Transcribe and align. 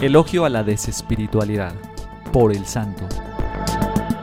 Elogio 0.00 0.44
a 0.44 0.48
la 0.48 0.64
desespiritualidad 0.64 1.72
por 2.32 2.50
el 2.50 2.66
santo. 2.66 3.06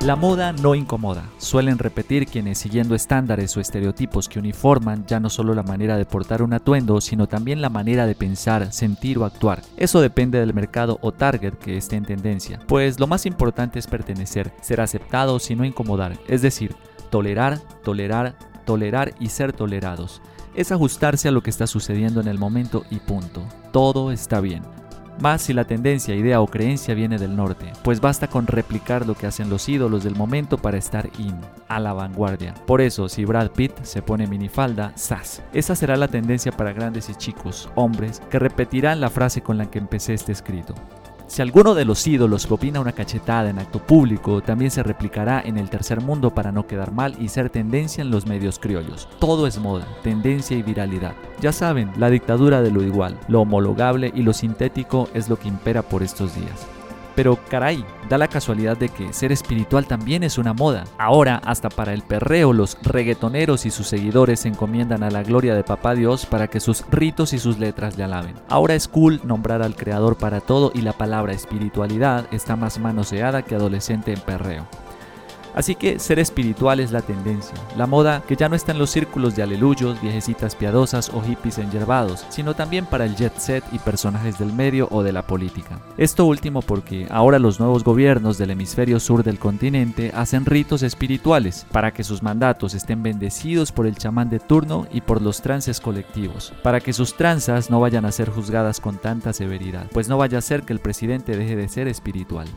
La 0.01 0.17
moda 0.17 0.51
no 0.51 0.75
incomoda. 0.75 1.29
Suelen 1.37 1.77
repetir 1.79 2.25
quienes 2.27 2.57
siguiendo 2.57 2.93
estándares 2.93 3.55
o 3.55 3.61
estereotipos 3.61 4.27
que 4.27 4.39
uniforman 4.39 5.05
ya 5.05 5.21
no 5.21 5.29
solo 5.29 5.53
la 5.53 5.63
manera 5.63 5.97
de 5.97 6.05
portar 6.05 6.41
un 6.41 6.53
atuendo, 6.53 6.99
sino 6.99 7.27
también 7.27 7.61
la 7.61 7.69
manera 7.69 8.05
de 8.05 8.15
pensar, 8.15 8.73
sentir 8.73 9.17
o 9.17 9.23
actuar. 9.23 9.61
Eso 9.77 10.01
depende 10.01 10.39
del 10.39 10.53
mercado 10.53 10.97
o 11.01 11.13
target 11.13 11.53
que 11.53 11.77
esté 11.77 11.95
en 11.95 12.05
tendencia, 12.05 12.59
pues 12.67 12.99
lo 12.99 13.07
más 13.07 13.25
importante 13.25 13.79
es 13.79 13.87
pertenecer, 13.87 14.51
ser 14.61 14.81
aceptado 14.81 15.37
y 15.47 15.55
no 15.55 15.63
incomodar, 15.63 16.17
es 16.27 16.41
decir, 16.41 16.75
tolerar, 17.09 17.59
tolerar, 17.83 18.37
tolerar 18.65 19.13
y 19.19 19.29
ser 19.29 19.53
tolerados. 19.53 20.21
Es 20.57 20.73
ajustarse 20.73 21.29
a 21.29 21.31
lo 21.31 21.41
que 21.41 21.49
está 21.49 21.67
sucediendo 21.67 22.19
en 22.19 22.27
el 22.27 22.37
momento 22.37 22.83
y 22.89 22.97
punto. 22.97 23.41
Todo 23.71 24.11
está 24.11 24.41
bien 24.41 24.63
más 25.19 25.41
si 25.41 25.53
la 25.53 25.65
tendencia, 25.65 26.15
idea 26.15 26.41
o 26.41 26.47
creencia 26.47 26.93
viene 26.93 27.17
del 27.17 27.35
norte, 27.35 27.71
pues 27.83 28.01
basta 28.01 28.27
con 28.27 28.47
replicar 28.47 29.05
lo 29.05 29.15
que 29.15 29.27
hacen 29.27 29.49
los 29.49 29.67
ídolos 29.67 30.03
del 30.03 30.15
momento 30.15 30.57
para 30.57 30.77
estar 30.77 31.09
in, 31.17 31.39
a 31.67 31.79
la 31.79 31.93
vanguardia. 31.93 32.53
Por 32.65 32.81
eso, 32.81 33.09
si 33.09 33.25
Brad 33.25 33.51
Pitt 33.51 33.73
se 33.83 34.01
pone 34.01 34.27
minifalda, 34.27 34.93
¡zas! 34.97 35.41
Esa 35.53 35.75
será 35.75 35.95
la 35.95 36.07
tendencia 36.07 36.51
para 36.51 36.73
grandes 36.73 37.09
y 37.09 37.15
chicos, 37.15 37.69
hombres, 37.75 38.21
que 38.29 38.39
repetirán 38.39 39.01
la 39.01 39.09
frase 39.09 39.41
con 39.41 39.57
la 39.57 39.69
que 39.69 39.79
empecé 39.79 40.13
este 40.13 40.31
escrito. 40.31 40.75
Si 41.27 41.41
alguno 41.41 41.75
de 41.75 41.83
los 41.83 42.07
ídolos 42.07 42.49
opina 42.49 42.79
una 42.79 42.93
cachetada 42.93 43.49
en 43.49 43.59
acto 43.59 43.79
público, 43.79 44.41
también 44.41 44.71
se 44.71 44.81
replicará 44.81 45.41
en 45.43 45.57
el 45.57 45.69
tercer 45.69 45.99
mundo 45.99 46.33
para 46.33 46.53
no 46.53 46.65
quedar 46.65 46.93
mal 46.93 47.15
y 47.19 47.27
ser 47.27 47.49
tendencia 47.49 48.01
en 48.01 48.11
los 48.11 48.25
medios 48.25 48.59
criollos. 48.59 49.09
Todo 49.19 49.45
es 49.45 49.59
moda, 49.59 49.85
tendencia 50.03 50.57
y 50.57 50.63
viralidad. 50.63 51.15
Ya 51.41 51.51
saben, 51.51 51.91
la 51.97 52.09
dictadura 52.09 52.61
de 52.61 52.71
lo 52.71 52.81
igual, 52.81 53.19
lo 53.27 53.41
homologable 53.41 54.11
y 54.15 54.21
lo 54.21 54.31
sintético 54.31 55.09
es 55.13 55.27
lo 55.27 55.37
que 55.37 55.49
impera 55.49 55.81
por 55.81 56.01
estos 56.01 56.33
días. 56.33 56.65
Pero 57.17 57.39
caray, 57.49 57.83
da 58.07 58.19
la 58.19 58.27
casualidad 58.27 58.77
de 58.77 58.89
que 58.89 59.11
ser 59.11 59.31
espiritual 59.31 59.87
también 59.87 60.21
es 60.21 60.37
una 60.37 60.53
moda. 60.53 60.83
Ahora, 60.99 61.41
hasta 61.43 61.67
para 61.67 61.93
el 61.93 62.03
perreo, 62.03 62.53
los 62.53 62.77
reggaetoneros 62.83 63.65
y 63.65 63.71
sus 63.71 63.87
seguidores 63.87 64.41
se 64.41 64.49
encomiendan 64.49 65.01
a 65.01 65.09
la 65.09 65.23
gloria 65.23 65.55
de 65.55 65.63
Papá 65.63 65.95
Dios 65.95 66.27
para 66.27 66.47
que 66.47 66.59
sus 66.59 66.85
ritos 66.91 67.33
y 67.33 67.39
sus 67.39 67.57
letras 67.57 67.97
le 67.97 68.03
alaben. 68.03 68.35
Ahora 68.49 68.75
es 68.75 68.87
cool 68.87 69.19
nombrar 69.23 69.63
al 69.63 69.75
Creador 69.75 70.15
para 70.15 70.41
todo 70.41 70.71
y 70.75 70.81
la 70.81 70.93
palabra 70.93 71.33
espiritualidad 71.33 72.27
está 72.31 72.55
más 72.55 72.77
manoseada 72.77 73.41
que 73.41 73.55
adolescente 73.55 74.13
en 74.13 74.19
perreo. 74.19 74.67
Así 75.57 75.73
que 75.73 75.97
ser 75.97 76.19
espiritual 76.19 76.79
es 76.79 76.91
la 76.91 77.01
tendencia, 77.01 77.55
la 77.75 77.87
moda 77.87 78.21
que 78.27 78.35
ya 78.35 78.47
no 78.47 78.55
está 78.55 78.73
en 78.73 78.77
los 78.77 78.91
círculos 78.91 79.35
de 79.35 79.41
aleluyos, 79.41 79.99
viejecitas 79.99 80.53
piadosas 80.53 81.09
o 81.09 81.19
hippies 81.19 81.57
enyerbados, 81.57 82.27
sino 82.29 82.53
también 82.53 82.85
para 82.85 83.05
el 83.05 83.15
jet 83.15 83.35
set 83.39 83.63
y 83.71 83.79
personajes 83.79 84.37
del 84.37 84.53
medio 84.53 84.87
o 84.91 85.01
de 85.01 85.11
la 85.11 85.25
política. 85.25 85.79
Esto 85.97 86.25
último 86.25 86.61
porque 86.61 87.07
ahora 87.09 87.39
los 87.39 87.59
nuevos 87.59 87.83
gobiernos 87.83 88.37
del 88.37 88.51
hemisferio 88.51 88.99
sur 88.99 89.23
del 89.23 89.39
continente 89.39 90.11
hacen 90.13 90.45
ritos 90.45 90.83
espirituales 90.83 91.65
para 91.71 91.91
que 91.91 92.03
sus 92.03 92.21
mandatos 92.21 92.75
estén 92.75 93.01
bendecidos 93.01 93.71
por 93.71 93.87
el 93.87 93.97
chamán 93.97 94.29
de 94.29 94.39
turno 94.39 94.85
y 94.91 95.01
por 95.01 95.23
los 95.23 95.41
trances 95.41 95.79
colectivos, 95.79 96.53
para 96.61 96.81
que 96.81 96.93
sus 96.93 97.17
tranzas 97.17 97.71
no 97.71 97.79
vayan 97.79 98.05
a 98.05 98.11
ser 98.11 98.29
juzgadas 98.29 98.79
con 98.79 98.99
tanta 98.99 99.33
severidad, 99.33 99.87
pues 99.91 100.07
no 100.07 100.19
vaya 100.19 100.37
a 100.37 100.41
ser 100.41 100.61
que 100.61 100.73
el 100.73 100.81
presidente 100.81 101.35
deje 101.35 101.55
de 101.55 101.67
ser 101.67 101.87
espiritual. 101.87 102.47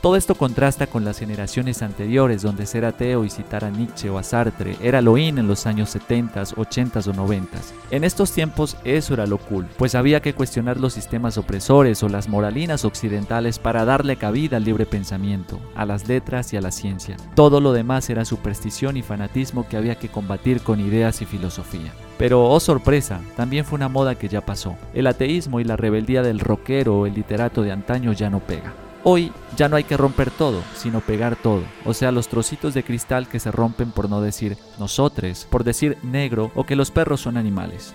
Todo 0.00 0.14
esto 0.14 0.36
contrasta 0.36 0.86
con 0.86 1.04
las 1.04 1.18
generaciones 1.18 1.82
anteriores 1.82 2.42
donde 2.42 2.66
ser 2.66 2.84
ateo 2.84 3.24
y 3.24 3.30
citar 3.30 3.64
a 3.64 3.70
Nietzsche 3.70 4.08
o 4.08 4.18
a 4.18 4.22
Sartre 4.22 4.76
era 4.80 5.02
lo 5.02 5.18
in 5.18 5.38
en 5.38 5.48
los 5.48 5.66
años 5.66 5.90
70, 5.90 6.44
80 6.56 7.00
o 7.00 7.12
90. 7.12 7.58
En 7.90 8.04
estos 8.04 8.30
tiempos 8.30 8.76
eso 8.84 9.14
era 9.14 9.26
lo 9.26 9.38
cool, 9.38 9.66
pues 9.76 9.96
había 9.96 10.22
que 10.22 10.34
cuestionar 10.34 10.76
los 10.76 10.92
sistemas 10.92 11.36
opresores 11.36 12.00
o 12.04 12.08
las 12.08 12.28
moralinas 12.28 12.84
occidentales 12.84 13.58
para 13.58 13.84
darle 13.84 14.14
cabida 14.14 14.58
al 14.58 14.64
libre 14.64 14.86
pensamiento, 14.86 15.58
a 15.74 15.84
las 15.84 16.06
letras 16.06 16.52
y 16.52 16.56
a 16.56 16.60
la 16.60 16.70
ciencia. 16.70 17.16
Todo 17.34 17.60
lo 17.60 17.72
demás 17.72 18.08
era 18.08 18.24
superstición 18.24 18.96
y 18.96 19.02
fanatismo 19.02 19.66
que 19.68 19.76
había 19.76 19.96
que 19.96 20.10
combatir 20.10 20.60
con 20.60 20.78
ideas 20.78 21.22
y 21.22 21.24
filosofía. 21.24 21.92
Pero, 22.18 22.44
oh 22.44 22.60
sorpresa, 22.60 23.20
también 23.36 23.64
fue 23.64 23.76
una 23.76 23.88
moda 23.88 24.14
que 24.14 24.28
ya 24.28 24.46
pasó. 24.46 24.76
El 24.94 25.08
ateísmo 25.08 25.58
y 25.58 25.64
la 25.64 25.76
rebeldía 25.76 26.22
del 26.22 26.38
rockero 26.38 27.00
o 27.00 27.06
el 27.06 27.14
literato 27.14 27.62
de 27.62 27.72
antaño 27.72 28.12
ya 28.12 28.30
no 28.30 28.38
pega. 28.38 28.74
Hoy 29.04 29.32
ya 29.56 29.68
no 29.68 29.76
hay 29.76 29.84
que 29.84 29.96
romper 29.96 30.30
todo, 30.30 30.62
sino 30.76 31.00
pegar 31.00 31.36
todo, 31.36 31.62
o 31.84 31.94
sea, 31.94 32.12
los 32.12 32.28
trocitos 32.28 32.74
de 32.74 32.82
cristal 32.82 33.28
que 33.28 33.38
se 33.38 33.52
rompen 33.52 33.92
por 33.92 34.10
no 34.10 34.20
decir 34.20 34.56
nosotros, 34.78 35.46
por 35.50 35.64
decir 35.64 35.98
negro 36.02 36.50
o 36.54 36.64
que 36.64 36.76
los 36.76 36.90
perros 36.90 37.20
son 37.20 37.36
animales. 37.36 37.94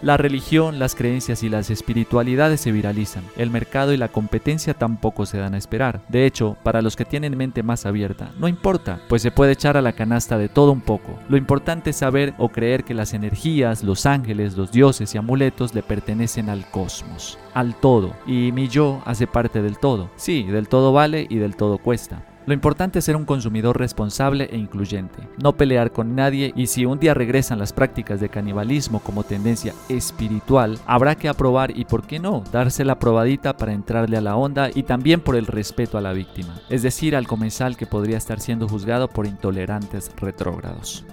La 0.00 0.16
religión, 0.16 0.78
las 0.78 0.94
creencias 0.94 1.42
y 1.42 1.48
las 1.48 1.70
espiritualidades 1.70 2.60
se 2.60 2.70
viralizan. 2.70 3.24
El 3.36 3.50
mercado 3.50 3.92
y 3.92 3.96
la 3.96 4.08
competencia 4.08 4.72
tampoco 4.74 5.26
se 5.26 5.38
dan 5.38 5.54
a 5.54 5.58
esperar. 5.58 6.02
De 6.08 6.24
hecho, 6.24 6.56
para 6.62 6.82
los 6.82 6.94
que 6.94 7.04
tienen 7.04 7.36
mente 7.36 7.64
más 7.64 7.84
abierta, 7.84 8.30
no 8.38 8.46
importa, 8.46 9.00
pues 9.08 9.22
se 9.22 9.32
puede 9.32 9.52
echar 9.52 9.76
a 9.76 9.82
la 9.82 9.94
canasta 9.94 10.38
de 10.38 10.48
todo 10.48 10.70
un 10.70 10.82
poco. 10.82 11.18
Lo 11.28 11.36
importante 11.36 11.90
es 11.90 11.96
saber 11.96 12.34
o 12.38 12.50
creer 12.50 12.84
que 12.84 12.94
las 12.94 13.12
energías, 13.12 13.82
los 13.82 14.06
ángeles, 14.06 14.56
los 14.56 14.70
dioses 14.70 15.12
y 15.14 15.18
amuletos 15.18 15.74
le 15.74 15.82
pertenecen 15.82 16.48
al 16.48 16.64
cosmos, 16.70 17.36
al 17.52 17.74
todo. 17.74 18.14
Y 18.24 18.52
mi 18.52 18.68
yo 18.68 19.02
hace 19.04 19.26
parte 19.26 19.62
del 19.62 19.78
todo. 19.78 20.10
Sí, 20.14 20.44
del 20.44 20.68
todo 20.68 20.92
vale 20.92 21.26
y 21.28 21.38
del 21.38 21.56
todo 21.56 21.78
cuesta. 21.78 22.22
Lo 22.48 22.54
importante 22.54 23.00
es 23.00 23.04
ser 23.04 23.14
un 23.14 23.26
consumidor 23.26 23.78
responsable 23.78 24.48
e 24.50 24.56
incluyente, 24.56 25.18
no 25.36 25.58
pelear 25.58 25.92
con 25.92 26.14
nadie 26.14 26.54
y 26.56 26.66
si 26.66 26.86
un 26.86 26.98
día 26.98 27.12
regresan 27.12 27.58
las 27.58 27.74
prácticas 27.74 28.20
de 28.20 28.30
canibalismo 28.30 29.00
como 29.00 29.22
tendencia 29.22 29.74
espiritual, 29.90 30.78
habrá 30.86 31.14
que 31.14 31.28
aprobar 31.28 31.76
y 31.76 31.84
por 31.84 32.06
qué 32.06 32.18
no, 32.18 32.42
darse 32.50 32.86
la 32.86 32.98
probadita 32.98 33.54
para 33.58 33.74
entrarle 33.74 34.16
a 34.16 34.22
la 34.22 34.34
onda 34.36 34.70
y 34.74 34.84
también 34.84 35.20
por 35.20 35.36
el 35.36 35.44
respeto 35.44 35.98
a 35.98 36.00
la 36.00 36.14
víctima, 36.14 36.58
es 36.70 36.82
decir, 36.82 37.16
al 37.16 37.26
comensal 37.26 37.76
que 37.76 37.84
podría 37.84 38.16
estar 38.16 38.40
siendo 38.40 38.66
juzgado 38.66 39.08
por 39.08 39.26
intolerantes 39.26 40.10
retrógrados. 40.16 41.04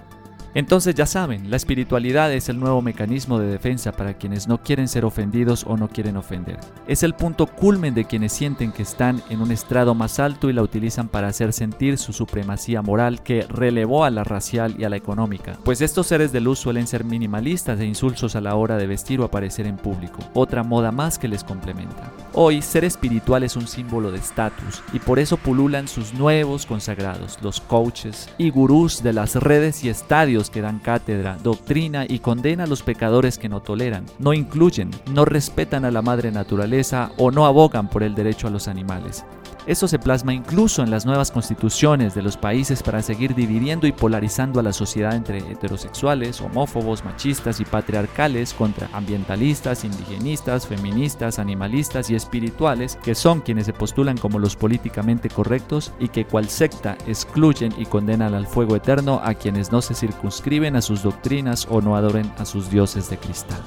Entonces 0.56 0.94
ya 0.94 1.04
saben, 1.04 1.50
la 1.50 1.56
espiritualidad 1.56 2.32
es 2.32 2.48
el 2.48 2.58
nuevo 2.58 2.80
mecanismo 2.80 3.38
de 3.38 3.46
defensa 3.46 3.92
para 3.92 4.14
quienes 4.14 4.48
no 4.48 4.62
quieren 4.62 4.88
ser 4.88 5.04
ofendidos 5.04 5.66
o 5.68 5.76
no 5.76 5.88
quieren 5.88 6.16
ofender. 6.16 6.58
Es 6.86 7.02
el 7.02 7.12
punto 7.12 7.46
culmen 7.46 7.92
de 7.92 8.06
quienes 8.06 8.32
sienten 8.32 8.72
que 8.72 8.82
están 8.82 9.22
en 9.28 9.42
un 9.42 9.52
estrado 9.52 9.94
más 9.94 10.18
alto 10.18 10.48
y 10.48 10.54
la 10.54 10.62
utilizan 10.62 11.08
para 11.08 11.28
hacer 11.28 11.52
sentir 11.52 11.98
su 11.98 12.14
supremacía 12.14 12.80
moral 12.80 13.22
que 13.22 13.42
relevó 13.42 14.06
a 14.06 14.10
la 14.10 14.24
racial 14.24 14.74
y 14.78 14.84
a 14.84 14.88
la 14.88 14.96
económica. 14.96 15.58
Pues 15.62 15.82
estos 15.82 16.06
seres 16.06 16.32
de 16.32 16.40
luz 16.40 16.58
suelen 16.58 16.86
ser 16.86 17.04
minimalistas 17.04 17.78
e 17.78 17.84
insulsos 17.84 18.34
a 18.34 18.40
la 18.40 18.54
hora 18.54 18.78
de 18.78 18.86
vestir 18.86 19.20
o 19.20 19.24
aparecer 19.24 19.66
en 19.66 19.76
público, 19.76 20.20
otra 20.32 20.62
moda 20.62 20.90
más 20.90 21.18
que 21.18 21.28
les 21.28 21.44
complementa. 21.44 22.10
Hoy, 22.32 22.62
ser 22.62 22.86
espiritual 22.86 23.42
es 23.42 23.56
un 23.56 23.66
símbolo 23.66 24.10
de 24.10 24.20
estatus 24.20 24.82
y 24.94 25.00
por 25.00 25.18
eso 25.18 25.36
pululan 25.36 25.86
sus 25.86 26.14
nuevos 26.14 26.64
consagrados, 26.64 27.36
los 27.42 27.60
coaches 27.60 28.30
y 28.38 28.48
gurús 28.48 29.02
de 29.02 29.12
las 29.12 29.36
redes 29.36 29.84
y 29.84 29.90
estadios 29.90 30.45
que 30.50 30.60
dan 30.60 30.78
cátedra, 30.78 31.38
doctrina 31.42 32.04
y 32.08 32.18
condena 32.18 32.64
a 32.64 32.66
los 32.66 32.82
pecadores 32.82 33.38
que 33.38 33.48
no 33.48 33.60
toleran, 33.60 34.06
no 34.18 34.32
incluyen, 34.32 34.90
no 35.12 35.24
respetan 35.24 35.84
a 35.84 35.90
la 35.90 36.02
madre 36.02 36.30
naturaleza 36.30 37.10
o 37.18 37.30
no 37.30 37.46
abogan 37.46 37.88
por 37.88 38.02
el 38.02 38.14
derecho 38.14 38.46
a 38.48 38.50
los 38.50 38.68
animales. 38.68 39.24
Eso 39.66 39.88
se 39.88 39.98
plasma 39.98 40.32
incluso 40.32 40.84
en 40.84 40.90
las 40.90 41.06
nuevas 41.06 41.32
constituciones 41.32 42.14
de 42.14 42.22
los 42.22 42.36
países 42.36 42.84
para 42.84 43.02
seguir 43.02 43.34
dividiendo 43.34 43.88
y 43.88 43.92
polarizando 43.92 44.60
a 44.60 44.62
la 44.62 44.72
sociedad 44.72 45.16
entre 45.16 45.38
heterosexuales, 45.38 46.40
homófobos, 46.40 47.04
machistas 47.04 47.58
y 47.58 47.64
patriarcales 47.64 48.54
contra 48.54 48.88
ambientalistas, 48.92 49.84
indigenistas, 49.84 50.68
feministas, 50.68 51.40
animalistas 51.40 52.10
y 52.10 52.14
espirituales, 52.14 52.96
que 53.02 53.16
son 53.16 53.40
quienes 53.40 53.66
se 53.66 53.72
postulan 53.72 54.16
como 54.16 54.38
los 54.38 54.54
políticamente 54.54 55.28
correctos 55.28 55.92
y 55.98 56.08
que 56.08 56.26
cual 56.26 56.48
secta 56.48 56.96
excluyen 57.08 57.74
y 57.76 57.86
condenan 57.86 58.34
al 58.34 58.46
fuego 58.46 58.76
eterno 58.76 59.20
a 59.24 59.34
quienes 59.34 59.72
no 59.72 59.82
se 59.82 59.94
circunscriben 59.94 60.76
a 60.76 60.82
sus 60.82 61.02
doctrinas 61.02 61.66
o 61.68 61.80
no 61.80 61.96
adoren 61.96 62.30
a 62.38 62.44
sus 62.44 62.70
dioses 62.70 63.10
de 63.10 63.18
cristal. 63.18 63.60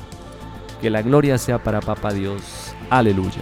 Que 0.81 0.89
la 0.89 1.01
gloria 1.01 1.37
sea 1.37 1.61
para 1.61 1.81
Papa 1.81 2.13
Dios. 2.13 2.73
Aleluya. 2.89 3.41